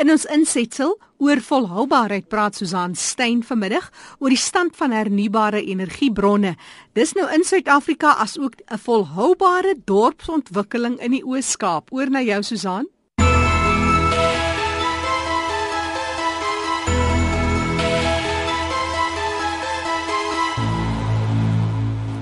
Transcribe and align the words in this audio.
In 0.00 0.10
ons 0.10 0.24
insetsel 0.32 0.94
oor 1.22 1.40
volhoubaarheid 1.44 2.28
praat 2.32 2.56
Susan 2.56 2.94
Stein 2.96 3.42
vanmiddag 3.44 3.90
oor 4.18 4.32
die 4.32 4.40
stand 4.40 4.76
van 4.76 4.94
hernubare 4.96 5.60
energiebronne. 5.60 6.54
Dis 6.96 7.12
nou 7.18 7.28
in 7.34 7.44
Suid-Afrika 7.44 8.16
as 8.24 8.38
ook 8.38 8.54
'n 8.64 8.78
volhoubare 8.78 9.74
dorpsontwikkeling 9.84 10.98
in 11.00 11.10
die 11.10 11.24
Oos-Kaap. 11.24 11.92
Oor 11.92 12.10
na 12.10 12.22
jou 12.22 12.42
Susan. 12.42 12.88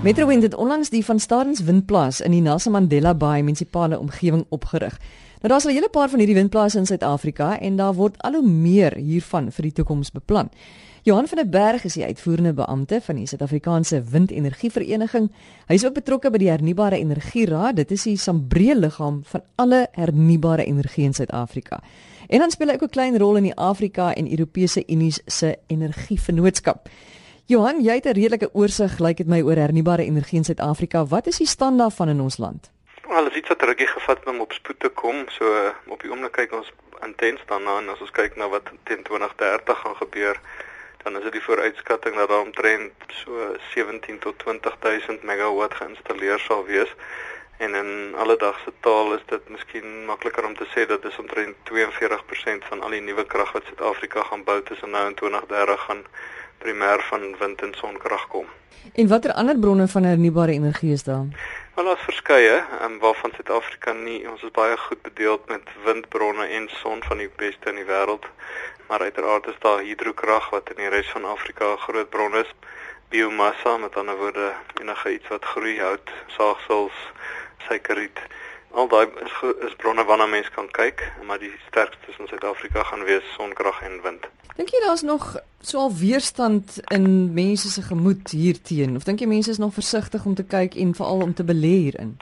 Metrowind 0.00 0.42
het 0.42 0.54
onlangs 0.54 0.88
die 0.88 1.04
van 1.04 1.18
Stadens 1.18 1.60
Windplaas 1.60 2.20
in 2.20 2.32
die 2.32 2.40
Nelson 2.40 2.72
Mandela 2.72 3.14
Bay 3.14 3.42
munisipale 3.42 3.98
omgewing 3.98 4.46
opgerig. 4.48 4.94
Nou 5.42 5.52
daar's 5.52 5.64
al 5.64 5.70
'n 5.70 5.74
hele 5.74 5.88
paar 5.88 6.08
van 6.08 6.18
hierdie 6.18 6.36
windplase 6.36 6.78
in 6.78 6.86
Suid-Afrika 6.86 7.58
en 7.58 7.76
daar 7.76 7.94
word 7.94 8.22
al 8.22 8.32
hoe 8.32 8.48
meer 8.48 8.96
hiervan 8.96 9.52
vir 9.52 9.62
die 9.62 9.72
toekoms 9.72 10.10
beplan. 10.10 10.48
Johan 11.02 11.28
van 11.28 11.36
der 11.36 11.48
Berg 11.48 11.84
is 11.84 11.92
die 11.92 12.04
uitvoerende 12.04 12.52
beampte 12.52 13.00
van 13.00 13.16
die 13.16 13.26
Suid-Afrikaanse 13.26 14.02
Windenergievereniging. 14.02 15.30
Hy 15.66 15.74
is 15.74 15.86
ook 15.86 15.94
betrokke 15.94 16.30
by 16.30 16.38
die 16.38 16.48
Hernubare 16.48 16.96
Energieraad. 16.96 17.76
Dit 17.76 17.90
is 17.90 18.02
die 18.02 18.16
sambreel 18.16 18.76
liggaam 18.76 19.20
van 19.24 19.42
alle 19.54 19.88
hernubare 19.92 20.64
energie 20.64 21.04
in 21.04 21.14
Suid-Afrika. 21.14 21.82
En 22.28 22.38
dan 22.38 22.50
speel 22.50 22.68
hy 22.68 22.74
ook 22.74 22.82
'n 22.82 22.88
klein 22.88 23.18
rol 23.18 23.36
in 23.36 23.42
die 23.42 23.56
Afrika 23.56 24.14
en 24.14 24.30
Europese 24.30 24.82
Unie 24.86 25.14
se 25.26 25.58
energievennootskap. 25.66 26.88
Johan, 27.50 27.80
jy 27.82 27.94
het 27.98 28.06
'n 28.06 28.14
redelike 28.14 28.48
oorsig, 28.54 28.92
lyk 28.98 29.06
like 29.06 29.22
dit 29.22 29.26
my, 29.26 29.40
oor 29.42 29.56
hernubare 29.56 30.04
energie 30.04 30.38
in 30.38 30.44
Suid-Afrika. 30.44 31.04
Wat 31.06 31.26
is 31.26 31.38
die 31.38 31.46
stand 31.46 31.78
daarvan 31.78 32.08
in 32.08 32.20
ons 32.20 32.38
land? 32.38 32.70
Is 33.26 33.34
iets 33.34 33.48
wat 33.48 33.62
rukkie 33.62 33.86
gevat 33.86 34.26
om 34.26 34.40
op 34.40 34.52
spoed 34.52 34.80
te 34.80 34.88
kom. 34.88 35.24
So 35.28 35.72
op 35.86 36.00
die 36.00 36.10
oomblik 36.10 36.32
kyk 36.32 36.52
ons 36.52 36.72
intens 37.02 37.40
daarna 37.46 37.78
en 37.78 37.88
as 37.88 38.00
ons 38.00 38.10
kyk 38.10 38.36
na 38.36 38.48
wat 38.48 38.70
teen 38.84 39.02
2030 39.02 39.78
gaan 39.78 39.96
gebeur, 39.96 40.40
dan 41.02 41.16
is 41.16 41.22
dit 41.22 41.32
die 41.32 41.42
vooruitskatting 41.42 42.14
dat 42.16 42.28
daar 42.28 42.40
omtrent 42.40 42.92
so 43.08 43.56
17 43.74 44.18
tot 44.18 44.38
20000 44.38 45.22
megawatt 45.22 45.74
geïnstalleer 45.74 46.38
sal 46.38 46.64
wees. 46.64 46.94
En 47.58 47.74
in 47.74 48.14
alledaagse 48.14 48.72
taal 48.80 49.14
is 49.14 49.24
dit 49.26 49.48
miskien 49.48 50.04
makliker 50.04 50.46
om 50.46 50.56
te 50.56 50.66
sê 50.74 50.86
dat 50.86 51.02
dis 51.02 51.18
omtrent 51.18 51.56
42% 51.72 52.64
van 52.70 52.82
al 52.82 52.90
die 52.90 53.00
nuwe 53.00 53.26
krag 53.26 53.52
wat 53.52 53.64
Suid-Afrika 53.64 54.22
gaan 54.22 54.44
bou 54.44 54.62
tussen 54.62 54.90
nou 54.90 55.06
en 55.06 55.14
2030 55.14 55.80
gaan 55.80 56.04
primêr 56.62 57.00
van 57.10 57.36
wind 57.38 57.62
en 57.62 57.74
sonkrag 57.74 58.26
kom. 58.28 58.46
En 58.94 59.08
watter 59.08 59.32
ander 59.32 59.58
bronne 59.58 59.88
van 59.88 60.04
hernubare 60.04 60.52
energie 60.52 60.92
is 60.92 61.02
daar? 61.02 61.26
Wel 61.74 61.84
daar's 61.84 62.00
verskeie, 62.00 62.56
um, 62.84 62.98
waarvan 62.98 63.32
Suid-Afrika 63.34 63.92
nie 63.92 64.30
ons 64.30 64.42
is 64.42 64.50
baie 64.50 64.76
goed 64.76 65.02
bedeeld 65.02 65.48
met 65.48 65.68
windbronne 65.84 66.46
en 66.46 66.68
son 66.82 67.02
van 67.02 67.22
die 67.22 67.30
beste 67.36 67.70
in 67.70 67.80
die 67.80 67.88
wêreld. 67.88 68.26
Maar 68.88 69.00
uiteraard 69.00 69.46
is 69.46 69.60
daar 69.64 69.80
hidrokrag 69.80 70.50
wat 70.50 70.70
in 70.70 70.82
die 70.82 70.88
res 70.88 71.10
van 71.10 71.24
Afrika 71.24 71.72
'n 71.72 71.84
groot 71.86 72.10
bron 72.10 72.36
is. 72.36 72.52
Biomassa, 73.08 73.76
met 73.76 73.96
ander 73.96 74.16
woorde, 74.16 74.52
enige 74.80 75.12
iets 75.12 75.28
wat 75.28 75.44
groei, 75.44 75.80
hout, 75.80 76.10
saagsels, 76.26 76.98
suikerriet. 77.68 78.18
Al 78.72 78.88
daai 78.88 79.06
is, 79.24 79.34
is 79.66 79.74
bronne 79.76 80.04
waarna 80.04 80.26
mens 80.26 80.50
kan 80.54 80.68
kyk, 80.70 81.02
maar 81.26 81.38
die 81.38 81.52
sterkste 81.66 82.14
in 82.18 82.28
Suid-Afrika 82.30 82.82
gaan 82.82 83.02
wees 83.04 83.26
sonkrag 83.34 83.82
en 83.82 83.98
wind. 84.02 84.28
Dink 84.56 84.70
jy 84.70 84.82
daar's 84.84 85.02
nog 85.02 85.36
so 85.60 85.78
al 85.78 85.94
weerstand 85.96 86.78
in 86.94 87.32
mense 87.34 87.70
se 87.70 87.82
gemoed 87.82 88.30
hierteen 88.30 88.96
of 88.96 89.04
dink 89.08 89.20
jy 89.20 89.26
mense 89.26 89.50
is 89.50 89.58
nog 89.58 89.74
versigtig 89.74 90.24
om 90.24 90.34
te 90.34 90.46
kyk 90.46 90.76
en 90.78 90.94
veral 90.94 91.26
om 91.26 91.34
te 91.34 91.46
belê 91.46 91.74
hierin? 91.86 92.16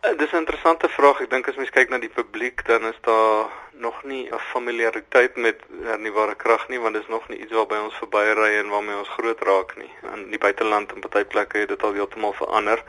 Uh, 0.00 0.16
dis 0.18 0.32
'n 0.32 0.42
interessante 0.42 0.88
vraag. 0.88 1.20
Ek 1.20 1.30
dink 1.30 1.48
as 1.48 1.56
mens 1.56 1.70
kyk 1.70 1.90
na 1.90 1.98
die 1.98 2.14
publiek, 2.20 2.66
dan 2.66 2.84
is 2.84 2.98
daar 3.00 3.46
nog 3.72 4.02
nie 4.04 4.26
'n 4.32 4.38
familiariteit 4.52 5.36
met 5.36 5.60
hernubare 5.82 6.34
krag 6.34 6.68
nie, 6.68 6.80
want 6.80 6.94
dit 6.94 7.02
is 7.02 7.08
nog 7.08 7.28
nie 7.28 7.38
iets 7.38 7.52
waarby 7.52 7.76
ons 7.84 7.94
verbyry 7.94 8.58
en 8.58 8.68
waarmee 8.68 8.96
ons 8.96 9.08
groot 9.08 9.40
raak 9.40 9.76
nie. 9.76 9.90
In 10.14 10.30
die 10.30 10.38
buiteland 10.38 10.92
en 10.92 11.00
party 11.00 11.24
plekke 11.24 11.58
het 11.58 11.68
dit 11.68 11.82
al 11.82 11.92
heeltemal 11.92 12.32
verander 12.32 12.82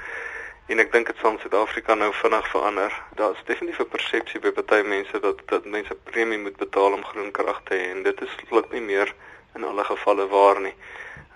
en 0.71 0.79
ek 0.79 0.91
dink 0.93 1.09
dit 1.09 1.17
sal 1.19 1.33
in 1.35 1.39
Suid-Afrika 1.41 1.95
nou 1.99 2.13
vinnig 2.15 2.45
verander. 2.47 2.93
Daar's 3.19 3.39
definitief 3.49 3.81
'n 3.83 3.91
persepsie 3.95 4.39
by 4.39 4.51
baie 4.55 4.83
mense 4.83 5.19
dat 5.19 5.41
dat 5.51 5.65
mense 5.65 5.95
premie 6.09 6.39
moet 6.39 6.55
betaal 6.55 6.93
om 6.93 7.03
groen 7.03 7.31
krag 7.31 7.59
te 7.63 7.75
hê 7.75 7.91
en 7.91 8.03
dit 8.03 8.21
is 8.21 8.37
glad 8.49 8.71
nie 8.71 8.81
meer 8.81 9.13
in 9.55 9.63
alle 9.63 9.83
gevalle 9.83 10.27
waar 10.27 10.61
nie. 10.61 10.73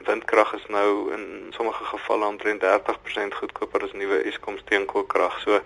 Windkrag 0.08 0.54
is 0.54 0.66
nou 0.68 1.14
in 1.14 1.54
sommige 1.58 1.84
gevalle 1.84 2.26
omtrent 2.26 2.62
30% 2.64 3.36
goedkoper 3.36 3.84
as 3.84 3.94
nuwe 3.94 4.24
Eskom 4.24 4.58
steenkoolkrag. 4.58 5.40
So 5.40 5.60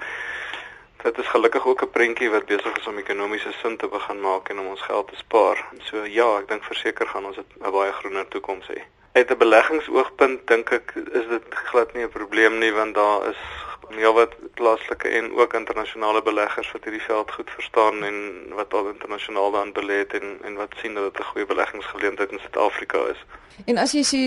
dit 1.03 1.17
is 1.17 1.27
gelukkig 1.27 1.65
ook 1.65 1.81
'n 1.81 1.91
prentjie 1.91 2.29
wat 2.29 2.45
besig 2.45 2.77
is 2.77 2.87
om 2.87 2.97
ekonomiese 2.97 3.51
sin 3.61 3.77
te 3.77 3.87
begin 3.87 4.21
maak 4.21 4.49
en 4.49 4.59
om 4.59 4.67
ons 4.67 4.81
geld 4.81 5.07
te 5.07 5.15
spaar. 5.15 5.65
So 5.79 6.05
ja, 6.05 6.37
ek 6.39 6.47
dink 6.47 6.63
verseker 6.63 7.07
gaan 7.07 7.25
ons 7.25 7.37
'n 7.37 7.71
baie 7.71 7.91
groener 7.91 8.27
toekoms 8.27 8.67
hê 8.67 8.81
uit 9.11 9.31
'n 9.31 9.37
beleggingsoogpunt 9.37 10.47
dink 10.47 10.69
ek 10.71 10.93
is 10.95 11.27
dit 11.27 11.45
glad 11.49 11.93
nie 11.93 12.03
'n 12.03 12.09
probleem 12.09 12.57
nie 12.57 12.73
want 12.73 12.95
daar 12.95 13.29
is 13.29 13.41
heelwat 13.89 14.33
plaaslike 14.53 15.07
en 15.07 15.31
ook 15.33 15.53
internasionale 15.53 16.21
beleggers 16.21 16.71
wat 16.71 16.83
hierdie 16.83 17.01
veld 17.01 17.31
goed 17.31 17.49
verstaan 17.49 18.03
en 18.03 18.15
wat 18.53 18.73
al 18.73 18.89
internasionaal 18.89 19.51
daarin 19.51 19.73
belê 19.73 19.97
het 20.03 20.13
en 20.13 20.37
en 20.43 20.55
wat 20.55 20.73
sien 20.81 20.93
dat 20.93 21.03
dit 21.03 21.19
'n 21.19 21.29
goeie 21.31 21.45
beleggingsgeleentheid 21.45 22.31
in 22.31 22.39
Suid-Afrika 22.39 22.97
is. 23.13 23.25
En 23.65 23.77
as 23.77 23.91
jy 23.91 24.03
sê 24.03 24.19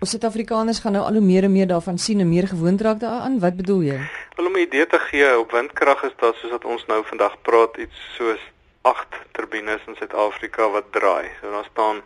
Suid-Afrikaners 0.00 0.78
gaan 0.78 0.92
nou 0.92 1.04
al 1.04 1.12
hoe 1.12 1.20
meer 1.32 1.42
en 1.42 1.52
meer 1.52 1.66
daarvan 1.66 1.98
sien 1.98 2.20
en 2.20 2.28
meer 2.28 2.48
gewoond 2.48 2.80
raak 2.80 3.00
daaraan, 3.00 3.40
wat 3.40 3.56
bedoel 3.56 3.80
jy? 3.80 4.00
Wel 4.36 4.46
om 4.46 4.52
'n 4.52 4.66
idee 4.68 4.86
te 4.86 4.98
gee, 4.98 5.38
op 5.38 5.50
windkrag 5.50 6.02
is 6.02 6.12
daar 6.16 6.34
soos 6.34 6.50
wat 6.50 6.64
ons 6.64 6.86
nou 6.86 7.04
vandag 7.04 7.40
praat 7.42 7.76
iets 7.76 8.14
soos 8.16 8.40
8 8.82 9.06
turbines 9.32 9.80
in 9.86 9.96
Suid-Afrika 9.96 10.70
wat 10.70 10.84
draai. 10.90 11.30
So 11.40 11.50
daar 11.50 11.68
staan 11.70 12.02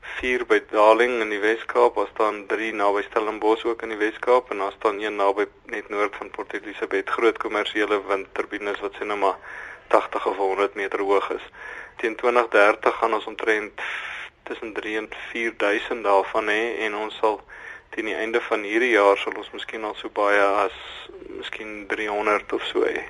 vier 0.00 0.44
by 0.46 0.58
Darling 0.70 1.20
in 1.22 1.30
die 1.30 1.40
Wes-Kaap, 1.42 1.94
daar 1.94 2.08
staan 2.12 2.46
3 2.50 2.72
naby 2.74 3.02
Stellenbosch 3.06 3.64
ook 3.64 3.82
in 3.82 3.94
die 3.94 3.98
Wes-Kaap 4.00 4.50
en 4.50 4.58
daar 4.58 4.74
staan 4.76 5.00
een 5.00 5.16
naby 5.16 5.46
net 5.72 5.88
noord 5.88 6.16
van 6.16 6.30
Port 6.30 6.52
Elizabeth, 6.52 7.08
groot 7.08 7.38
kommersiële 7.38 8.00
windturbines 8.06 8.80
wat 8.80 8.98
sien 8.98 9.10
nou 9.12 9.18
maar 9.18 9.38
80 9.88 10.26
of 10.26 10.36
100 10.36 10.74
meter 10.74 11.00
hoog 11.00 11.30
is. 11.30 11.46
Teen 11.96 12.16
2030 12.16 12.98
gaan 12.98 13.14
ons 13.14 13.24
omtrent 13.24 13.80
tussen 14.42 14.72
3 14.72 14.96
en 14.96 15.08
4000 15.30 16.04
daarvan 16.04 16.48
hê 16.48 16.62
en 16.86 16.94
ons 16.96 17.16
sal 17.22 17.40
teen 17.94 18.10
die 18.10 18.18
einde 18.18 18.40
van 18.40 18.62
hierdie 18.62 18.94
jaar 18.96 19.18
sal 19.18 19.36
ons 19.36 19.50
miskien 19.52 19.84
al 19.84 19.96
so 19.98 20.10
baie 20.14 20.44
as 20.64 20.76
miskien 21.28 21.86
300 21.88 22.52
of 22.52 22.64
so 22.72 22.84
hê. 22.84 23.06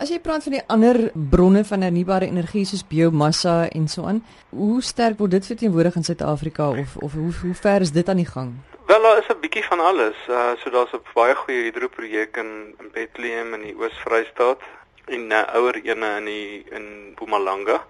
As 0.00 0.08
jy 0.08 0.16
praat 0.24 0.46
van 0.46 0.54
die 0.56 0.62
ander 0.72 0.96
bronne 1.12 1.60
van 1.68 1.82
hernubare 1.84 2.24
energie 2.24 2.64
soos 2.64 2.80
biomassa 2.88 3.68
en 3.76 3.88
so 3.92 4.06
aan, 4.08 4.22
hoe 4.48 4.80
sterk 4.80 5.18
word 5.20 5.34
dit 5.36 5.46
verteenwoordig 5.46 5.98
in 6.00 6.06
Suid-Afrika 6.06 6.70
of 6.80 6.96
of 6.96 7.12
hoe 7.12 7.32
hoe 7.42 7.54
ver 7.54 7.84
is 7.84 7.92
dit 7.92 8.08
aan 8.08 8.22
die 8.22 8.28
gang? 8.28 8.54
Wel 8.88 9.02
daar 9.02 9.18
is 9.18 9.28
'n 9.28 9.40
bietjie 9.40 9.64
van 9.64 9.80
alles. 9.80 10.16
Uh 10.28 10.56
so 10.62 10.70
daar's 10.70 10.92
'n 10.92 11.04
baie 11.14 11.34
goeie 11.34 11.62
hidroprojek 11.68 12.36
in 12.36 12.74
in 12.80 12.88
Bethlehem 12.92 13.54
in 13.54 13.62
die 13.62 13.76
Oos-Vrystaat 13.76 14.60
en 15.06 15.26
'n 15.28 15.32
uh, 15.32 15.54
ouer 15.54 15.76
ene 15.84 16.16
in 16.18 16.24
die 16.24 16.64
in 16.70 17.12
Mpumalanga. 17.12 17.84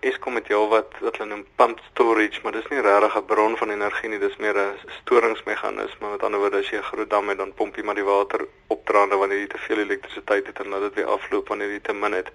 Eskom 0.00 0.34
het 0.34 0.46
jou 0.46 0.68
wat 0.68 0.92
wat 1.00 1.16
hulle 1.16 1.28
noem 1.30 1.44
pump 1.56 1.78
storage, 1.90 2.40
maar 2.42 2.52
dis 2.52 2.68
nie 2.68 2.80
regtig 2.80 3.16
'n 3.16 3.24
bron 3.24 3.56
van 3.56 3.70
energie 3.70 4.08
nie, 4.08 4.18
dis 4.18 4.36
meer 4.36 4.58
'n 4.58 4.78
storingsmeganisme. 5.00 6.10
Met 6.10 6.22
ander 6.22 6.40
woorde, 6.40 6.58
as 6.58 6.70
jy 6.70 6.78
'n 6.78 6.82
groot 6.82 7.10
dam 7.10 7.28
het, 7.28 7.38
dan 7.38 7.54
pomp 7.54 7.76
jy 7.76 7.82
maar 7.82 7.94
die 7.94 8.04
water 8.04 8.46
opdraande 8.66 9.16
wanneer 9.16 9.38
jy 9.38 9.46
te 9.46 9.58
veel 9.58 9.78
elektrisiteit 9.78 10.46
het 10.46 10.58
en 10.60 10.68
laat 10.68 10.80
dit 10.80 10.94
weer 10.94 11.06
afloop 11.06 11.48
wanneer 11.48 11.70
jy 11.70 11.80
te 11.80 11.92
min 11.92 12.12
het. 12.12 12.30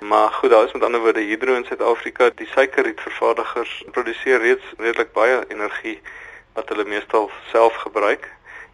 Maar 0.00 0.28
goed, 0.28 0.50
daar 0.50 0.64
is 0.64 0.72
met 0.72 0.82
ander 0.82 1.00
woorde 1.00 1.20
hidro 1.20 1.54
in 1.54 1.64
Suid-Afrika. 1.64 2.30
Die 2.34 2.46
suikerrietvervaardigers 2.46 3.84
produseer 3.90 4.38
reeds 4.38 4.64
redelik 4.78 5.12
baie 5.12 5.44
energie 5.48 6.00
wat 6.54 6.68
hulle 6.68 6.84
meestal 6.84 7.30
self 7.50 7.74
gebruik 7.74 8.30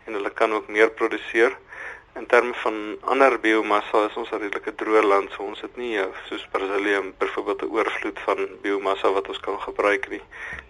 en 0.06 0.12
hulle 0.12 0.30
kan 0.30 0.54
ook 0.54 0.68
meer 0.68 0.90
produseer. 0.90 1.56
In 2.18 2.26
terme 2.26 2.54
van 2.54 2.98
ander 3.00 3.40
biomassa 3.40 3.98
is 4.06 4.16
ons 4.20 4.30
'n 4.30 4.40
redelike 4.42 4.72
droë 4.80 5.02
land, 5.02 5.30
so 5.32 5.42
ons 5.42 5.60
het 5.60 5.76
nie 5.76 5.98
eh, 5.98 6.06
soos 6.28 6.46
Brasilië 6.50 7.12
byvoorbeeld 7.18 7.62
'n 7.62 7.74
oorvloed 7.76 8.18
van 8.26 8.38
biomassa 8.62 9.12
wat 9.12 9.28
ons 9.28 9.40
kan 9.40 9.60
gebruik 9.60 10.08
nie. 10.08 10.22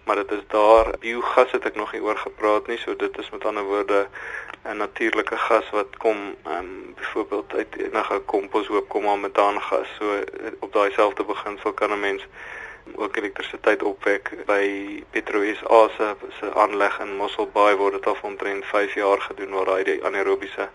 Maar 0.05 0.15
dit 0.15 0.31
is 0.31 0.43
daar. 0.47 0.85
Biogas 0.99 1.51
het 1.51 1.65
ek 1.65 1.75
nog 1.75 1.91
nie 1.91 2.01
oor 2.01 2.17
gepraat 2.17 2.67
nie, 2.67 2.77
so 2.77 2.95
dit 2.95 3.17
is 3.17 3.29
met 3.29 3.45
ander 3.45 3.63
woorde 3.63 4.07
'n 4.63 4.77
natuurlike 4.77 5.37
gas 5.37 5.69
wat 5.69 5.97
kom 5.97 6.35
ehm 6.43 6.57
um, 6.57 6.93
byvoorbeeld 6.95 7.53
uit 7.53 7.75
enige 7.77 8.19
komposhoop 8.19 8.89
kom 8.89 9.07
aan 9.07 9.19
metaangas. 9.21 9.87
So 9.97 10.05
eh, 10.13 10.51
op 10.59 10.73
daai 10.73 10.91
selfde 10.91 11.23
beginsel 11.23 11.73
kan 11.73 11.91
'n 11.91 11.99
mens 11.99 12.27
ook 12.95 13.15
elektrisiteit 13.15 13.83
opwek 13.83 14.45
by 14.45 14.63
PetroSA 15.09 15.89
se 15.97 16.15
se 16.39 16.53
aanleg 16.53 16.99
in 16.99 17.15
Mossel 17.15 17.49
Bay 17.53 17.75
word 17.75 17.93
dit 17.93 18.07
al 18.07 18.17
omtrent 18.21 18.65
5 18.65 18.93
jaar 18.93 19.21
gedoen 19.21 19.49
waar 19.49 19.65
daai 19.65 20.01
anaerobiese 20.03 20.69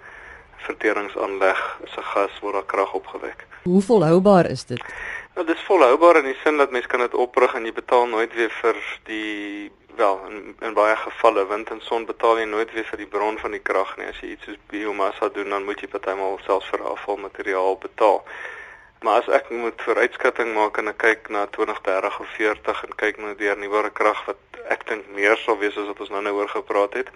verteringsaanleg 0.66 1.62
se 1.84 2.02
gas 2.02 2.40
word 2.40 2.54
daar 2.54 2.64
krag 2.64 2.94
opgewek. 2.94 3.46
Hoe 3.62 3.82
volhoubaar 3.82 4.50
is 4.50 4.64
dit? 4.64 4.82
Nou 5.34 5.46
dis 5.46 5.62
volhoubaar 5.66 6.16
in 6.16 6.24
die 6.30 6.38
sin 6.42 6.56
dat 6.56 6.70
mens 6.70 6.86
kan 6.86 7.00
dit 7.00 7.14
oprig 7.14 7.54
en 7.54 7.64
jy 7.64 7.72
betaal 7.72 8.06
nooit 8.06 8.34
weer 8.34 8.52
vir 8.62 8.76
die 9.04 9.72
wel 9.96 10.20
in, 10.28 10.56
in 10.60 10.74
baie 10.74 10.96
gevalle 10.96 11.46
wind 11.46 11.70
en 11.70 11.80
son 11.82 12.06
betaal 12.06 12.38
jy 12.38 12.46
nooit 12.50 12.72
weer 12.72 12.86
vir 12.90 13.02
die 13.02 13.10
bron 13.10 13.38
van 13.38 13.54
die 13.54 13.62
krag 13.62 13.96
nie. 13.96 14.06
As 14.10 14.20
jy 14.22 14.34
iets 14.34 14.48
soos 14.48 14.58
biomassa 14.70 15.28
doen, 15.34 15.50
dan 15.54 15.66
moet 15.66 15.80
jy 15.82 15.88
partymal 15.90 16.38
selfs 16.46 16.70
vir 16.72 16.84
afvalmateriaal 16.94 17.78
betaal. 17.82 18.22
Maar 19.04 19.20
as 19.20 19.28
ek 19.36 19.50
moet 19.52 19.82
vooruitskatting 19.84 20.54
maak 20.56 20.78
en 20.80 20.88
ek 20.94 21.00
kyk 21.02 21.30
na 21.34 21.44
2030 21.56 22.20
of 22.20 22.28
40 22.38 22.84
en 22.86 22.94
kyk 23.02 23.18
na 23.20 23.34
die 23.38 23.50
hernubare 23.50 23.90
krag 23.92 24.22
wat 24.28 24.60
ek 24.72 24.86
dink 24.88 25.10
meer 25.18 25.36
sal 25.42 25.58
wees 25.60 25.76
as 25.76 25.90
wat 25.90 26.00
ons 26.00 26.12
nou-nou 26.14 26.38
oor 26.38 26.48
gepraat 26.48 26.94
het, 27.02 27.10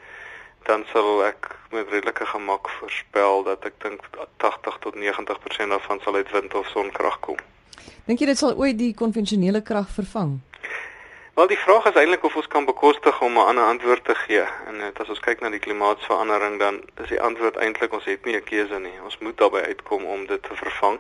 dan 0.63 0.85
sal 0.93 1.25
ek 1.25 1.57
met 1.71 1.89
redelike 1.89 2.27
gemak 2.27 2.69
voorspel 2.69 3.43
dat 3.43 3.65
ek 3.65 3.75
dink 3.83 4.01
80 4.37 4.79
tot 4.81 4.95
90% 4.95 5.69
daarvan 5.69 6.01
sal 6.01 6.15
uit 6.15 6.31
wind 6.31 6.55
of 6.55 6.69
sonkrag 6.69 7.21
kom. 7.21 7.37
Dink 8.07 8.21
jy 8.21 8.27
dit 8.27 8.39
sal 8.39 8.57
ooit 8.57 8.79
die 8.79 8.95
konvensionele 8.95 9.63
krag 9.63 9.89
vervang? 9.95 10.39
Wel 11.35 11.47
die 11.47 11.59
vraag 11.59 11.87
is 11.87 11.95
eintlik 11.95 12.25
of 12.25 12.37
ons 12.37 12.49
kan 12.49 12.65
bekostig 12.65 13.21
om 13.23 13.39
'n 13.39 13.49
ander 13.51 13.65
antwoord 13.65 14.05
te 14.05 14.15
gee. 14.15 14.45
En 14.67 14.79
dit 14.79 15.01
as 15.01 15.09
ons 15.09 15.21
kyk 15.21 15.41
na 15.41 15.51
die 15.51 15.63
klimaatsverandering 15.63 16.59
dan 16.59 16.83
is 17.03 17.09
die 17.09 17.21
antwoord 17.21 17.57
eintlik 17.57 17.93
ons 17.93 18.05
het 18.05 18.25
nie 18.25 18.37
'n 18.37 18.45
keuse 18.45 18.79
nie. 18.79 18.99
Ons 19.05 19.19
moet 19.19 19.37
daarbey 19.37 19.63
uitkom 19.63 20.05
om 20.05 20.27
dit 20.27 20.43
te 20.43 20.57
vervang 20.57 20.99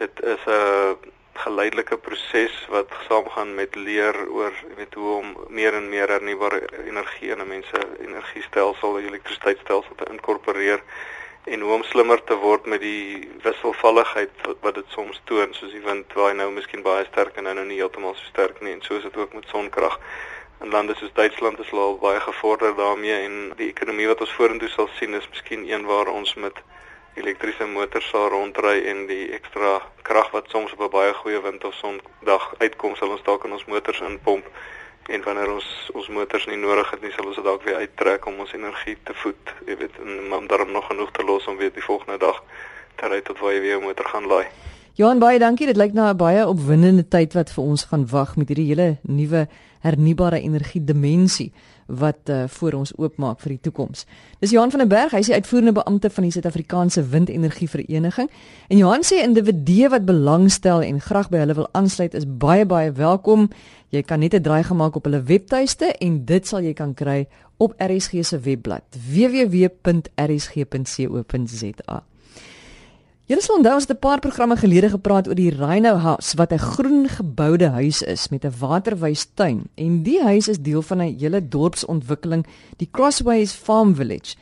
dit 0.00 0.22
is 0.22 0.42
'n 0.46 0.96
geleidelike 1.32 1.96
proses 1.96 2.66
wat 2.68 2.92
saamgaan 3.08 3.54
met 3.54 3.74
leer 3.74 4.16
oor 4.28 4.52
weet 4.76 4.94
hoe 4.94 5.14
om 5.16 5.36
meer 5.48 5.74
en 5.74 5.88
meer 5.88 6.08
hernubare 6.08 6.60
energie 6.86 7.30
in 7.30 7.40
'n 7.40 7.48
mens 7.48 7.66
se 7.66 7.80
energiestelsel, 8.06 8.98
elektrisiteitstelsel 8.98 9.94
te 9.94 10.10
inkorporeer 10.10 10.82
en 11.44 11.60
hoe 11.60 11.72
om 11.72 11.82
slimmer 11.82 12.24
te 12.24 12.36
word 12.36 12.66
met 12.66 12.80
die 12.80 13.28
wisselvalligheid 13.42 14.30
wat, 14.44 14.56
wat 14.60 14.74
dit 14.74 14.84
soms 14.88 15.20
toon 15.24 15.54
soos 15.54 15.72
die 15.72 15.84
wind 15.84 16.12
waai 16.12 16.34
nou 16.34 16.50
miskien 16.50 16.82
baie 16.82 17.04
sterk 17.04 17.36
en 17.36 17.48
nou 17.48 17.54
nou 17.54 17.66
nie 17.66 17.78
heeltemal 17.80 18.14
so 18.14 18.24
sterk 18.24 18.60
nie 18.60 18.72
en 18.72 18.82
so 18.82 18.96
is 18.96 19.02
dit 19.02 19.16
ook 19.16 19.32
met 19.32 19.48
sonkrag. 19.48 19.96
In 20.60 20.70
lande 20.70 20.94
soos 20.94 21.12
Duitsland 21.12 21.58
is 21.58 21.70
hulle 21.72 21.82
al 21.82 21.96
baie 22.02 22.20
gevorder 22.20 22.76
daarmee 22.76 23.16
en 23.24 23.52
die 23.56 23.70
ekonomie 23.72 24.06
wat 24.10 24.20
ons 24.20 24.36
vorentoe 24.36 24.68
sal 24.68 24.90
sien 24.98 25.14
is 25.14 25.28
miskien 25.32 25.64
een 25.70 25.86
waar 25.88 26.12
ons 26.12 26.34
met 26.34 26.60
elektriese 27.14 27.66
motors 27.66 28.08
sal 28.08 28.28
rondry 28.28 28.76
en 28.90 29.06
die 29.06 29.30
ekstra 29.36 29.80
krag 30.02 30.30
wat 30.30 30.48
soms 30.48 30.72
op 30.72 30.80
'n 30.80 30.90
baie 30.90 31.12
goeie 31.14 31.40
wind 31.42 31.64
of 31.64 31.74
sondag 31.74 32.54
uitkom 32.58 32.96
sal 32.96 33.10
ons 33.10 33.22
dalk 33.22 33.44
in 33.44 33.52
ons 33.52 33.64
motors 33.64 34.00
inpomp. 34.00 34.44
En 35.08 35.22
wanneer 35.22 35.52
ons 35.52 35.90
ons 35.94 36.08
motors 36.08 36.46
nie 36.46 36.56
nodig 36.56 36.90
het 36.90 37.02
nie 37.02 37.12
sal 37.12 37.26
ons 37.26 37.36
dit 37.36 37.44
dalk 37.44 37.62
weer 37.62 37.76
uittrek 37.76 38.26
om 38.26 38.38
ons 38.38 38.52
energie 38.52 38.96
te 39.02 39.14
voed 39.14 39.54
jy 39.66 39.76
weet 39.76 39.98
en 40.04 40.32
om 40.32 40.46
daarom 40.46 40.72
nog 40.72 40.86
genoeg 40.86 41.10
te 41.10 41.24
los 41.24 41.46
om 41.46 41.56
weer 41.56 41.72
die 41.72 41.82
volgende 41.82 42.18
dag 42.18 42.42
te 42.96 43.08
ry 43.08 43.20
tot 43.20 43.38
waar 43.38 43.52
jy 43.52 43.60
weer 43.60 43.78
'n 43.78 43.82
motor 43.82 44.06
gaan 44.06 44.26
laai. 44.26 44.46
Johan 44.94 45.18
baie 45.18 45.38
dankie. 45.38 45.66
Dit 45.66 45.76
lyk 45.76 45.92
na 45.92 46.10
'n 46.10 46.16
baie 46.16 46.46
opwindende 46.46 47.08
tyd 47.08 47.32
wat 47.32 47.50
vir 47.50 47.64
ons 47.64 47.84
gaan 47.84 48.06
wag 48.06 48.36
met 48.36 48.48
hierdie 48.48 48.66
hele 48.66 48.98
nuwe 49.02 49.48
hernubare 49.80 50.40
energie 50.40 50.84
dimensie 50.84 51.52
wat 51.98 52.30
uh, 52.30 52.44
voor 52.46 52.72
ons 52.72 52.92
oopmaak 52.96 53.40
vir 53.40 53.50
die 53.56 53.60
toekoms. 53.60 54.06
Dis 54.38 54.50
Johan 54.50 54.70
van 54.70 54.78
der 54.84 54.88
Berg, 54.88 55.12
hy 55.12 55.18
is 55.18 55.26
die 55.30 55.34
uitvoerende 55.34 55.72
beampte 55.72 56.10
van 56.10 56.24
die 56.26 56.32
Suid-Afrikaanse 56.32 57.02
Windenergie 57.10 57.68
Vereniging. 57.68 58.30
En 58.68 58.76
Johan 58.78 59.02
sê 59.06 59.14
individue 59.24 59.88
wat 59.90 60.04
belangstel 60.08 60.82
en 60.86 61.00
graag 61.00 61.28
by 61.32 61.38
hulle 61.42 61.54
wil 61.58 61.68
aansluit 61.72 62.14
is 62.14 62.26
baie 62.26 62.66
baie 62.66 62.92
welkom. 62.92 63.50
Jy 63.90 64.02
kan 64.02 64.18
net 64.20 64.34
'n 64.34 64.42
draai 64.42 64.62
gemaak 64.62 64.96
op 64.96 65.04
hulle 65.04 65.22
webtuiste 65.22 65.86
en 65.98 66.24
dit 66.24 66.46
sal 66.46 66.60
jy 66.62 66.72
kan 66.72 66.94
kry 66.94 67.26
op 67.58 67.74
RSG 67.76 68.24
se 68.24 68.38
webblad 68.38 68.82
www.rsg.co.za. 69.12 70.10
Julle 73.30 73.44
sal 73.46 73.60
onthou 73.60 73.76
ons 73.78 73.84
het 73.86 73.92
'n 73.94 74.02
paar 74.02 74.18
programme 74.18 74.56
gelede 74.56 74.88
gepraat 74.90 75.28
oor 75.28 75.38
die 75.38 75.54
Rhino 75.54 75.94
House 76.02 76.36
wat 76.36 76.52
'n 76.52 76.58
groen 76.58 77.08
geboude 77.08 77.68
huis 77.68 78.02
is 78.02 78.28
met 78.28 78.44
'n 78.44 78.52
waterwys 78.58 79.24
tuin 79.34 79.70
en 79.74 80.02
die 80.02 80.22
huis 80.22 80.48
is 80.48 80.58
deel 80.58 80.82
van 80.82 80.98
'n 80.98 81.16
hele 81.18 81.48
dorpsontwikkeling, 81.48 82.46
die 82.76 82.88
Crossways 82.90 83.52
Farm 83.52 83.94
Village. 83.94 84.34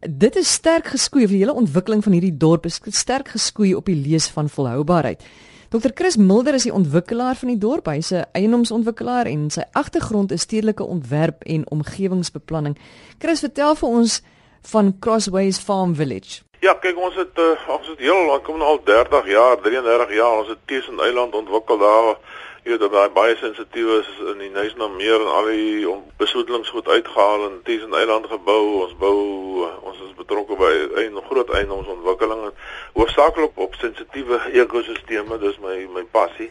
Dit 0.00 0.36
is 0.36 0.52
sterk 0.52 0.86
geskoei 0.86 1.20
vir 1.20 1.36
die 1.36 1.44
hele 1.44 1.54
ontwikkeling 1.54 2.02
van 2.02 2.12
hierdie 2.12 2.36
dorp 2.36 2.64
is 2.64 2.80
sterk 2.90 3.28
geskoei 3.28 3.74
op 3.74 3.86
die 3.86 4.02
lees 4.06 4.26
van 4.26 4.48
volhoubaarheid. 4.48 5.22
Dr 5.68 5.90
Chris 5.94 6.16
Mulder 6.16 6.54
is 6.54 6.62
die 6.62 6.74
ontwikkelaar 6.74 7.36
van 7.36 7.48
die 7.48 7.58
dorp. 7.58 7.86
Hy's 7.86 8.10
'n 8.10 8.24
eiendomsontwikkelaar 8.32 9.26
en 9.26 9.50
sy 9.50 9.62
agtergrond 9.72 10.32
is 10.32 10.40
stedelike 10.40 10.84
ontwerp 10.84 11.42
en 11.42 11.70
omgewingsbeplanning. 11.70 12.78
Chris, 13.18 13.40
vertel 13.40 13.74
vir 13.74 13.88
ons 13.88 14.22
van 14.62 14.98
Crossways 14.98 15.58
Farm 15.58 15.94
Village. 15.94 16.47
Ja, 16.60 16.72
kyk 16.74 16.96
ons 16.98 17.14
het 17.14 17.38
uh, 17.38 17.52
ons 17.70 17.86
het 17.86 18.00
heel 18.02 18.24
lank 18.26 18.42
kom 18.42 18.62
al 18.66 18.80
30 18.82 19.26
jaar, 19.30 19.60
33 19.62 20.14
jaar 20.16 20.40
ons 20.40 20.48
het 20.50 20.58
Tussen 20.66 20.98
Eiland 21.00 21.34
ontwikkel 21.38 21.78
daar. 21.78 22.16
Jy 22.64 22.72
weet 22.74 22.90
daai 22.90 23.12
baie 23.14 23.36
sensitief 23.38 23.92
is 24.00 24.08
in 24.32 24.42
die 24.42 24.50
Nysna 24.50 24.88
meer 24.90 25.22
en 25.22 25.30
al 25.38 25.46
die 25.52 25.92
besoedelingsgoed 26.18 26.88
uitgehaal 26.88 27.44
en 27.46 27.60
Tussen 27.68 27.94
Eiland 27.94 28.26
gebou. 28.26 28.82
Ons 28.82 28.96
bou 28.98 29.20
ons 29.86 30.00
is 30.08 30.16
betrokke 30.18 30.58
by 30.58 30.72
'n 31.04 31.22
groot 31.28 31.54
eiendomsontwikkeling 31.60 32.42
en 32.50 32.58
hoofsaaklik 32.98 33.54
op, 33.54 33.78
sensitiewe 33.78 34.40
ekosisteme, 34.52 35.38
dis 35.38 35.62
my 35.62 35.86
my 35.94 36.04
passie. 36.10 36.50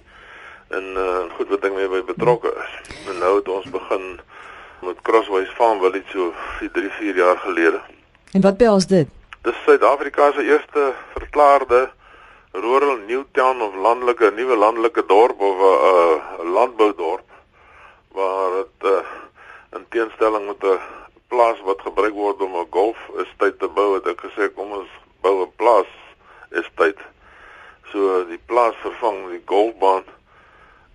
En 0.72 0.84
uh 0.96 1.28
goed 1.36 1.52
wat 1.52 1.68
ek 1.68 1.76
mee 1.76 1.90
by 1.90 2.02
betrokke 2.14 2.56
is. 2.64 2.72
En 3.12 3.20
nou 3.20 3.36
het 3.36 3.48
ons 3.50 3.70
begin 3.70 4.20
met 4.88 5.02
Crossways 5.02 5.52
Farm 5.60 5.84
Village 5.84 6.12
so 6.16 6.34
3, 6.72 6.90
4 6.90 7.16
jaar 7.16 7.38
gelede. 7.38 7.82
En 8.32 8.42
wat 8.42 8.58
behels 8.58 8.88
dit? 8.88 9.17
Dis 9.44 9.56
Suid-Afrika 9.64 10.32
se 10.32 10.44
eerste 10.44 10.94
verklaarde 11.14 11.90
rural 12.52 12.98
new 12.98 13.24
town 13.32 13.62
of 13.62 13.76
landelike 13.76 14.32
nuwe 14.32 14.56
landelike 14.56 15.04
dorp 15.06 15.40
of 15.40 15.58
'n 15.58 15.82
uh, 15.92 16.54
landboudorp 16.54 17.28
waar 18.12 18.52
dit 18.52 18.90
uh, 18.92 19.06
in 19.76 19.86
teenstelling 19.90 20.48
met 20.48 20.64
'n 20.64 20.80
plaas 21.28 21.62
wat 21.62 21.82
gebruik 21.82 22.14
word 22.14 22.42
om 22.42 22.56
'n 22.56 22.68
golf 22.70 22.98
estate 23.18 23.58
te 23.58 23.68
bou, 23.68 23.94
het 23.94 24.08
ek 24.08 24.22
gesê 24.26 24.54
kom 24.54 24.72
ons 24.72 24.90
bou 25.22 25.46
'n 25.46 25.52
plaas 25.56 25.92
estate. 26.50 27.04
So 27.92 28.26
die 28.26 28.42
plaas 28.46 28.76
vervang 28.82 29.30
die 29.30 29.44
golfbaan. 29.46 30.04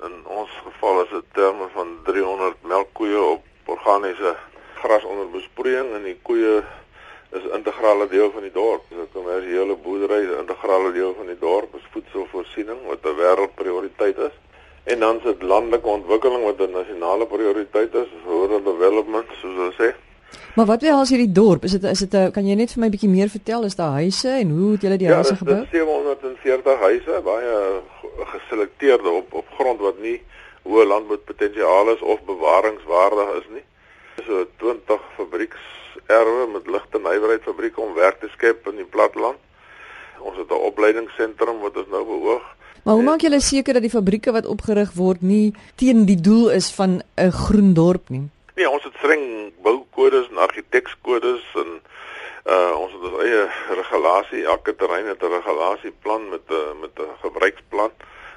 In 0.03 0.27
ons 0.27 0.51
geval 0.67 1.03
is 1.03 1.11
dit 1.11 1.29
terme 1.33 1.69
van 1.75 1.99
300 2.05 2.57
melkkoeie 2.63 3.23
op 3.23 3.45
organiese 3.65 4.37
gras 4.75 5.05
onder 5.05 5.31
besproeiing 5.31 5.95
en 5.95 6.03
die 6.03 6.19
koeie 6.23 6.65
is 7.37 7.43
'n 7.45 7.55
integrale 7.59 8.09
deel 8.09 8.31
van 8.31 8.43
die 8.43 8.53
dorp. 8.53 8.83
Dis 8.89 8.99
'n 8.99 9.13
kommersiële 9.13 9.77
boerdery, 9.85 10.23
'n 10.25 10.39
integrale 10.45 10.93
deel 10.93 11.15
van 11.19 11.27
die 11.27 11.39
dorp 11.39 11.75
is 11.75 11.87
voedselvoorsiening 11.93 12.81
wat 12.87 13.03
'n 13.03 13.17
wêreldprioriteit 13.17 14.19
is. 14.19 14.37
En 14.85 14.99
dan 14.99 15.17
is 15.17 15.23
dit 15.23 15.43
landelike 15.43 15.87
ontwikkeling 15.87 16.45
wat 16.45 16.59
'n 16.61 16.71
nasionale 16.71 17.27
prioriteit 17.27 17.95
is, 17.95 18.09
rural 18.27 18.63
development 18.63 19.27
soos 19.41 19.55
hulle 19.55 19.75
sê. 19.83 19.95
Maar 20.55 20.67
wat 20.67 20.83
wil 20.83 20.99
as 20.99 21.09
hierdie 21.09 21.33
dorp? 21.33 21.65
Is 21.65 21.71
dit 21.71 21.85
is 21.85 21.99
dit 21.99 22.15
'n 22.15 22.31
kan 22.31 22.47
jy 22.47 22.55
net 22.55 22.73
vir 22.73 22.81
my 22.81 22.87
'n 22.87 22.91
bietjie 22.91 23.09
meer 23.09 23.29
vertel? 23.29 23.65
Is 23.65 23.75
daar 23.75 23.93
huise 23.93 24.29
en 24.29 24.51
hoe 24.51 24.73
het 24.73 24.81
julle 24.81 24.97
die 24.97 25.07
ja, 25.07 25.15
huise 25.15 25.37
gebou? 25.37 25.57
Ja, 25.57 25.67
740 25.71 26.79
huise, 26.79 27.21
baie 27.25 27.81
geselekteerde 28.19 29.09
op 29.09 29.33
op 29.33 29.47
grond 29.59 29.81
wat 29.81 29.99
nie 29.99 30.23
hoë 30.63 30.85
landboupotensiaal 30.87 31.89
is 31.95 32.01
of 32.01 32.23
bewaringswaardig 32.23 33.29
is 33.41 33.49
nie. 33.49 33.65
So 34.27 34.47
20 34.57 35.01
fabrieks 35.17 35.61
erwe 36.07 36.47
met 36.53 36.67
ligte 36.67 36.99
nywerheid 36.99 37.43
fabrieke 37.43 37.81
om 37.81 37.95
werk 37.95 38.21
te 38.21 38.29
skep 38.33 38.67
in 38.67 38.77
die 38.77 38.89
platteland. 38.97 39.39
Ons 40.21 40.37
het 40.37 40.51
'n 40.51 40.67
opleidingsentrum 40.71 41.61
wat 41.61 41.77
ons 41.77 41.89
nou 41.89 42.05
beoog. 42.05 42.43
Maar 42.83 42.95
hoe 42.95 43.03
maak 43.03 43.21
julle 43.21 43.41
seker 43.41 43.73
dat 43.73 43.83
die 43.83 43.91
fabrieke 43.91 44.33
wat 44.33 44.47
opgerig 44.47 44.93
word 44.93 45.23
nie 45.23 45.55
teen 45.75 46.05
die 46.05 46.21
doel 46.21 46.51
is 46.51 46.73
van 46.75 47.03
'n 47.17 47.31
groen 47.31 47.75
dorp 47.75 48.09
nie? 48.09 48.29
Nee, 48.55 48.71
ons 48.71 48.85
het 48.85 48.95
streng 48.95 49.53
boukodes 49.63 50.29
en 50.31 50.39
argitektskodes 50.39 51.45
en 51.55 51.81
uh 52.45 52.73
ons 52.75 52.93
het 52.93 53.03
ons 53.07 53.23
eie 53.23 53.43
regulasie, 53.71 54.45
elke 54.45 54.75
terrein 54.75 55.07
het 55.07 55.23
'n 55.23 55.33
regulasieplan 55.39 56.29
met 56.29 56.43
'n 56.51 56.81
met 56.81 56.91
'n 56.99 57.15
gebruiksplan. 57.23 57.91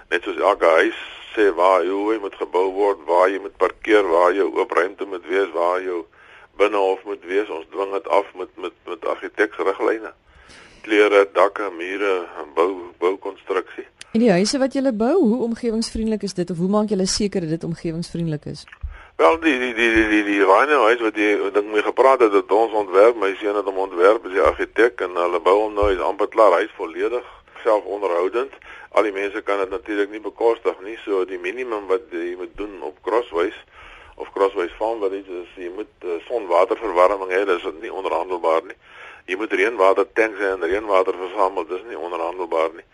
Net 0.09 0.23
soos 0.23 0.37
elke 0.37 0.65
huis 0.65 0.99
sê 1.35 1.53
waar 1.55 1.85
hoe 1.85 2.13
hy 2.13 2.19
moet 2.19 2.35
gebou 2.35 2.71
word, 2.71 2.99
waar 3.05 3.29
jy 3.29 3.39
moet 3.39 3.57
parkeer, 3.57 4.07
waar 4.07 4.33
jou 4.33 4.47
oop 4.55 4.71
ruimte 4.71 5.05
moet 5.05 5.25
wees, 5.25 5.51
waar 5.51 5.81
jou 5.81 6.05
binnehof 6.57 7.03
moet 7.03 7.23
wees. 7.25 7.49
Ons 7.49 7.65
dwing 7.69 7.91
dit 7.93 8.07
af 8.07 8.31
met 8.35 8.49
met 8.55 8.73
met 8.85 9.05
argiteksriglyne. 9.05 10.13
Kleure, 10.85 11.27
dakke, 11.33 11.71
mure 11.77 12.13
bou 12.55 12.71
boukonstruksie. 12.99 13.87
En 14.15 14.21
die 14.23 14.31
huise 14.31 14.57
wat 14.61 14.73
julle 14.73 14.93
bou, 14.93 15.15
hoe 15.19 15.43
omgewingsvriendelik 15.43 16.23
is 16.23 16.33
dit 16.33 16.51
of 16.51 16.57
hoe 16.57 16.69
maak 16.69 16.89
julle 16.89 17.05
seker 17.05 17.41
dat 17.41 17.49
dit 17.49 17.63
omgewingsvriendelik 17.63 18.45
is? 18.45 18.65
Wel 19.15 19.39
die 19.39 19.57
die 19.59 19.73
die 19.73 19.89
die 19.95 20.07
die, 20.07 20.23
die 20.23 20.43
Rhino 20.43 20.81
huis 20.87 21.01
wat 21.03 21.17
jy 21.19 21.29
dink 21.55 21.71
mee 21.71 21.83
gepraat 21.83 22.19
het 22.23 22.31
dat 22.31 22.51
ons 22.51 22.73
ontwerp, 22.75 23.15
my 23.19 23.33
seun 23.39 23.55
het 23.55 23.67
hom 23.67 23.77
ontwerp 23.87 24.25
as 24.27 24.35
die 24.35 24.43
argitek 24.43 25.03
en 25.07 25.15
hulle 25.19 25.39
bou 25.43 25.55
hom 25.61 25.75
nou 25.75 25.87
is 25.93 26.03
amper 26.03 26.27
klaar, 26.31 26.57
hy's 26.59 26.73
volledig 26.79 27.27
selfonderhoudend. 27.63 28.51
Al 28.95 29.07
die 29.07 29.15
mense 29.15 29.41
kan 29.47 29.59
dit 29.63 29.71
natuurlik 29.71 30.11
nie 30.11 30.23
bekostig 30.23 30.79
nie, 30.83 30.97
so 31.03 31.23
die 31.27 31.39
minimum 31.39 31.87
wat 31.91 32.11
jy 32.11 32.35
moet 32.39 32.51
doen 32.59 32.75
op 32.87 32.99
Crossways 33.07 33.55
of 34.15 34.31
Crossways 34.33 34.73
Farm 34.79 34.99
Village 35.03 35.31
is 35.41 35.53
jy 35.59 35.69
moet 35.75 36.07
uh, 36.07 36.19
sonwaterverwarming 36.29 37.31
hê, 37.35 37.43
dis 37.49 37.65
nie 37.81 37.91
onderhandelbaar 37.91 38.63
nie. 38.69 38.77
Jy 39.29 39.39
moet 39.41 39.55
reënwater 39.57 40.07
tanks 40.13 40.41
en 40.45 40.63
reënwater 40.63 41.17
versamel, 41.19 41.65
dis 41.67 41.83
nie 41.89 41.99
onderhandelbaar 41.99 42.75
nie. 42.77 42.85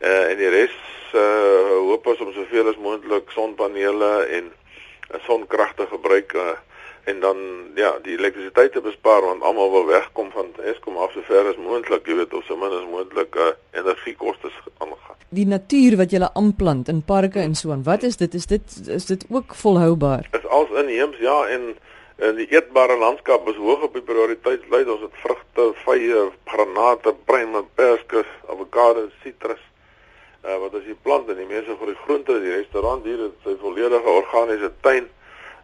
Uh, 0.00 0.30
en 0.32 0.40
die 0.40 0.50
res 0.52 0.76
uh, 1.14 1.76
hoop 1.90 2.08
ons 2.12 2.24
om 2.24 2.32
soveel 2.36 2.70
as 2.72 2.80
moontlik 2.80 3.32
sonpanele 3.36 4.10
en 4.38 4.50
uh, 4.50 5.20
sonkrag 5.26 5.76
te 5.78 5.86
gebruik 5.90 6.34
uh, 6.36 6.56
en 7.04 7.20
dan 7.20 7.36
ja, 7.74 7.92
die 8.04 8.16
elektrisiteit 8.18 8.72
te 8.72 8.80
bespaar 8.80 9.22
want 9.24 9.42
almal 9.42 9.70
wil 9.70 9.86
wegkom 9.86 10.30
van 10.34 10.50
Eskom 10.72 10.96
af 10.96 11.12
so 11.12 11.24
ver 11.28 11.48
as 11.48 11.56
moontlik, 11.56 12.06
jy 12.06 12.16
weet, 12.20 12.34
of 12.34 12.44
so 12.44 12.56
min 12.56 12.74
as 12.76 12.86
moontlik 12.90 13.36
uh, 13.36 13.52
energiekoste 13.72 14.50
aangaan. 14.78 15.18
Die 15.30 15.46
natuur 15.46 15.96
wat 16.00 16.12
jy 16.12 16.20
aanplant 16.26 16.90
in 16.92 17.04
parke 17.06 17.40
en 17.40 17.54
so 17.54 17.72
aan, 17.72 17.86
wat 17.86 18.02
is 18.06 18.18
dit? 18.20 18.34
Is 18.34 18.46
dit 18.50 18.76
is 18.88 19.06
dit 19.06 19.24
ook 19.30 19.54
volhoubaar? 19.54 20.28
Is 20.36 20.46
als 20.46 20.72
inheems 20.82 21.18
ja 21.22 21.46
en 21.48 21.72
en 22.20 22.36
die 22.36 22.48
eetbare 22.52 22.98
landskap 23.00 23.46
is 23.48 23.56
hoog 23.56 23.86
op 23.86 23.94
die 23.96 24.04
prioriteitslys. 24.04 24.90
Ons 24.92 25.06
het 25.06 25.20
vrugte, 25.22 25.70
vye, 25.86 26.24
granate, 26.52 27.14
pruime, 27.24 27.62
perske, 27.80 28.24
avokado, 28.52 29.06
sitrus. 29.22 29.62
Uh 30.44 30.58
wat 30.60 30.76
as 30.76 30.84
jy 30.88 30.96
plant 31.04 31.28
en 31.32 31.40
die 31.40 31.48
mense 31.48 31.76
vir 31.80 31.94
die 31.94 32.02
groente, 32.02 32.36
die 32.44 32.52
restaurant 32.58 33.08
hier 33.08 33.24
het 33.24 33.46
sy 33.46 33.56
volledige 33.62 34.18
organiese 34.20 34.70
tuin. 34.84 35.08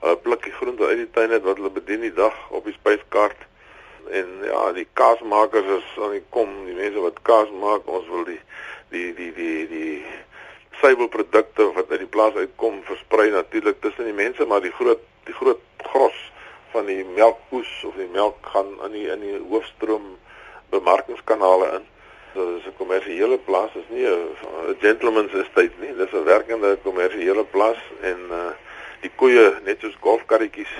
Hulle 0.00 0.17
pluk 0.17 0.45
die 0.45 0.53
groente 0.53 0.87
uit 0.87 0.99
die 1.03 1.11
tuin 1.11 1.31
net 1.33 1.43
wat 1.43 1.57
hulle 1.61 1.71
bedien 1.71 2.00
die 2.05 2.15
dag 2.15 2.37
op 2.50 2.65
die 2.65 2.75
spyskaart. 2.76 3.47
En 4.11 4.29
ja, 4.47 4.73
die 4.73 4.87
kaasmakers 4.93 5.67
is 5.79 5.88
aan 6.03 6.15
die 6.15 6.25
kom, 6.31 6.53
die 6.67 6.76
mense 6.76 7.03
wat 7.03 7.23
kaas 7.26 7.50
maak, 7.62 7.88
ons 7.91 8.07
wil 8.12 8.25
die 8.29 8.41
die 8.95 9.09
die 9.17 9.33
die 9.35 9.67
die 9.71 10.05
suiwelprodukte 10.81 11.73
wat 11.75 11.91
uit 11.91 12.05
die 12.05 12.12
plaas 12.12 12.37
uitkom 12.37 12.83
versprei 12.87 13.31
natuurlik 13.35 13.81
tussen 13.81 14.07
die 14.07 14.15
mense, 14.17 14.47
maar 14.47 14.62
die 14.62 14.75
groot 14.79 15.03
die 15.26 15.35
groot 15.35 15.62
gros 15.91 16.21
van 16.75 16.87
die 16.87 17.03
melkpoes 17.17 17.73
of 17.88 17.97
die 17.99 18.11
melk 18.12 18.38
gaan 18.53 18.76
in 18.87 18.95
die 18.95 19.07
in 19.11 19.25
die 19.25 19.38
hoofstroom 19.49 20.15
bemarkingskanale 20.71 21.73
in. 21.81 21.88
So 22.35 22.45
dis 22.53 22.67
'n 22.69 22.76
kommersiële 22.79 23.38
plaas, 23.49 23.75
is 23.75 23.88
nie 23.88 24.07
'n 24.07 24.76
gentleman's 24.81 25.33
estate 25.33 25.75
nie. 25.81 25.97
Dis 25.97 26.12
'n 26.12 26.25
werkende 26.25 26.79
kommersiële 26.85 27.45
plaas 27.45 27.81
en 28.03 28.21
uh 28.31 28.53
die 29.03 29.12
koeie 29.17 29.47
net 29.65 29.81
soos 29.81 29.97
golfkarretjies 30.00 30.73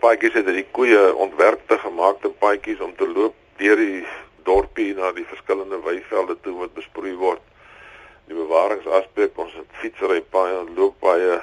paadjies 0.00 0.38
het 0.38 0.48
die 0.48 0.66
koeie 0.72 1.00
ontwerpte 1.14 1.78
gemaakte 1.78 2.30
paadjies 2.42 2.80
om 2.80 2.94
te 2.96 3.08
loop 3.08 3.36
deur 3.60 3.76
die 3.76 4.04
dorpie 4.44 4.94
na 4.96 5.12
die 5.12 5.26
verskillende 5.28 5.80
weivelde 5.84 6.36
toe 6.40 6.56
wat 6.62 6.72
besproei 6.74 7.12
word. 7.20 7.42
Die 8.30 8.36
bewaringsaspek 8.38 9.36
ons 9.42 9.52
het 9.58 9.76
fietsry 9.82 10.22
paaie, 10.32 10.62
looppaaie. 10.76 11.40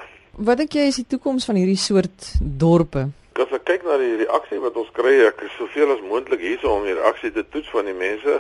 Wat 0.47 0.57
dink 0.57 0.73
jy 0.73 0.87
is 0.89 0.99
die 1.01 1.09
toekoms 1.13 1.45
van 1.45 1.59
hierdie 1.59 1.79
soort 1.79 2.33
dorpe? 2.41 3.09
as 3.37 3.51
ek 3.53 3.67
kyk 3.69 3.83
na 3.85 3.99
die 4.01 4.15
reaksie 4.23 4.57
wat 4.63 4.77
ons 4.81 4.89
kry, 4.97 5.11
ek 5.27 5.43
is 5.45 5.53
soveel 5.59 5.91
as 5.93 5.99
moontlik 6.09 6.41
hierso 6.41 6.71
om 6.73 6.87
die 6.87 6.95
reaksie 6.97 7.29
te 7.35 7.43
toets 7.53 7.69
van 7.69 7.85
die 7.85 7.93
mense. 7.93 8.39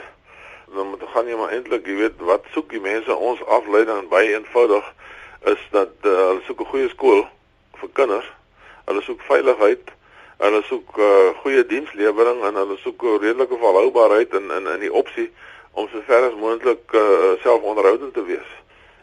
Dan 0.73 0.89
moet 0.89 1.03
gaan 1.13 1.29
jy 1.29 1.37
maar 1.37 1.53
eintlik, 1.53 1.85
jy 1.85 1.99
weet, 1.99 2.23
wat 2.25 2.47
soek 2.55 2.73
die 2.73 2.81
mense 2.81 3.13
ons 3.13 3.43
afleiding 3.59 4.09
baie 4.09 4.33
eenvoudig 4.33 4.87
is 5.53 5.61
dat 5.71 5.93
uh, 6.01 6.15
hulle 6.31 6.41
soek 6.47 6.65
'n 6.65 6.71
goeie 6.73 6.89
skool 6.89 7.21
vir 7.81 7.89
kinders. 7.93 8.31
Hulle 8.85 9.01
soek 9.01 9.21
veiligheid. 9.27 9.91
Hulle 10.37 10.61
soek 10.69 10.97
uh, 10.97 11.33
goeie 11.41 11.65
dienslewering 11.65 12.43
en 12.45 12.55
hulle 12.61 12.77
soek 12.77 13.03
'n 13.03 13.19
redelike 13.23 13.57
volhoubaarheid 13.57 14.33
in 14.33 14.51
in 14.51 14.67
in 14.67 14.79
die 14.79 14.93
opsie 14.93 15.31
om 15.71 15.87
so 15.91 16.01
ver 16.05 16.29
as 16.29 16.35
moontlik 16.35 16.93
uh, 16.93 17.33
selfonderhoudend 17.41 18.13
te 18.13 18.23
wees. 18.25 18.51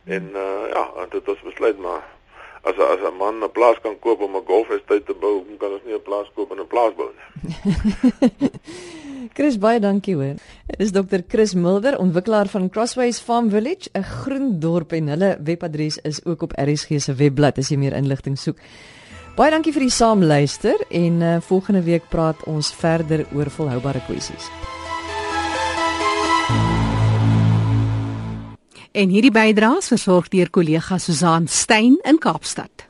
En 0.04 0.30
uh, 0.34 0.68
ja, 0.72 1.06
dit 1.10 1.28
is 1.28 1.40
besluit 1.40 1.78
maar 1.78 2.02
as 2.64 2.76
as 2.78 3.00
'n 3.04 3.16
man 3.18 3.42
'n 3.42 3.52
plaas 3.52 3.78
kan 3.82 3.98
koop 3.98 4.20
om 4.20 4.36
'n 4.36 4.44
golfhuis 4.44 4.82
te 4.86 5.14
bou, 5.20 5.44
kan 5.58 5.72
ons 5.72 5.84
nie 5.84 5.94
'n 5.94 6.02
plaas 6.02 6.28
koop 6.34 6.50
en 6.52 6.60
'n 6.60 6.66
plaas 6.66 6.94
bou 6.94 7.10
nie. 7.16 8.50
Chris 9.36 9.58
baie 9.58 9.80
dankie 9.80 10.14
hoor. 10.14 10.36
Dit 10.66 10.80
is 10.80 10.92
Dr. 10.92 11.20
Chris 11.28 11.54
Mulder, 11.54 11.98
ontwikkelaar 11.98 12.46
van 12.48 12.70
Crossways 12.70 13.18
Farm 13.20 13.50
Village, 13.50 13.90
'n 13.92 14.02
groen 14.02 14.60
dorp 14.60 14.92
en 14.92 15.08
hulle 15.08 15.38
webadres 15.40 15.98
is 15.98 16.24
ook 16.24 16.42
op 16.42 16.52
RSG 16.56 17.00
se 17.00 17.14
webblad 17.14 17.58
as 17.58 17.68
jy 17.68 17.76
meer 17.76 17.92
inligting 17.92 18.38
soek. 18.38 18.56
Baie 19.36 19.50
dankie 19.50 19.72
vir 19.72 19.82
die 19.82 19.90
saamluister 19.90 20.84
en 20.90 21.20
uh, 21.20 21.40
volgende 21.40 21.82
week 21.82 22.04
praat 22.08 22.44
ons 22.46 22.72
verder 22.74 23.26
oor 23.34 23.50
volhoubare 23.50 24.00
kwessies. 24.06 24.50
En 28.94 29.10
hierdie 29.10 29.32
bydraes 29.34 29.88
versorg 29.90 30.28
deur 30.30 30.52
kollega 30.54 31.00
Susan 31.02 31.48
Stein 31.50 31.96
in 32.06 32.20
Kaapstad. 32.22 32.84